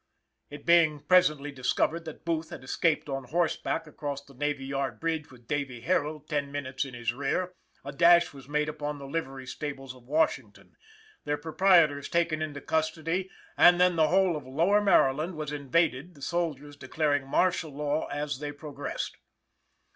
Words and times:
It 0.49 0.65
being 0.65 1.01
presently 1.01 1.51
discovered 1.51 2.05
that 2.05 2.25
Booth 2.25 2.49
had 2.49 2.63
escaped 2.63 3.07
on 3.07 3.25
horseback 3.25 3.85
across 3.85 4.23
the 4.25 4.33
Navy 4.33 4.65
Yard 4.65 4.99
Bridge 4.99 5.29
with 5.29 5.45
David 5.47 5.83
Herold 5.83 6.27
ten 6.27 6.51
minutes 6.51 6.85
in 6.85 6.95
his 6.95 7.13
rear, 7.13 7.53
a 7.85 7.91
dash 7.91 8.33
was 8.33 8.49
made 8.49 8.67
upon 8.67 8.97
the 8.97 9.05
livery 9.05 9.45
stables 9.45 9.93
of 9.93 10.05
Washington, 10.07 10.75
their 11.25 11.37
proprietors 11.37 12.09
taken 12.09 12.41
into 12.41 12.61
custody, 12.61 13.29
and 13.55 13.79
then 13.79 13.95
the 13.95 14.07
whole 14.07 14.35
of 14.35 14.47
lower 14.47 14.81
Maryland 14.81 15.35
was 15.35 15.51
invaded, 15.51 16.15
the 16.15 16.23
soldiers 16.23 16.75
declaring 16.75 17.27
martial 17.27 17.69
law 17.69 18.07
as 18.07 18.39
they 18.39 18.51
progressed. 18.51 19.17